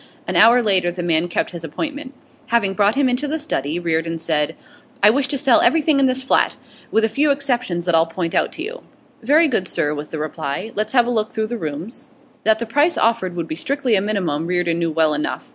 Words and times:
An 0.27 0.35
hour 0.35 0.63
later 0.63 0.89
the 0.89 1.03
man 1.03 1.27
kept 1.27 1.51
his 1.51 1.63
appointment. 1.63 2.15
Having 2.47 2.73
brought 2.73 2.95
him 2.95 3.07
into 3.07 3.27
the 3.27 3.37
study, 3.37 3.77
Reardon 3.79 4.17
said: 4.17 4.55
'I 5.03 5.11
wish 5.11 5.27
to 5.27 5.37
sell 5.37 5.61
everything 5.61 5.99
in 5.99 6.07
this 6.07 6.23
flat, 6.23 6.55
with 6.89 7.05
a 7.05 7.07
few 7.07 7.29
exceptions 7.29 7.85
that 7.85 7.93
I'll 7.93 8.07
point 8.07 8.33
out 8.33 8.51
to 8.53 8.63
you'. 8.63 8.81
'Very 9.21 9.47
good, 9.47 9.67
sir,' 9.67 9.93
was 9.93 10.09
the 10.09 10.17
reply. 10.17 10.71
'Let's 10.73 10.93
have 10.93 11.05
a 11.05 11.11
look 11.11 11.33
through 11.33 11.45
the 11.45 11.55
rooms.' 11.59 12.07
That 12.45 12.57
the 12.57 12.65
price 12.65 12.97
offered 12.97 13.35
would 13.35 13.47
be 13.47 13.53
strictly 13.55 13.93
a 13.93 14.01
minimum 14.01 14.47
Reardon 14.47 14.79
knew 14.79 14.89
well 14.89 15.13
enough. 15.13 15.49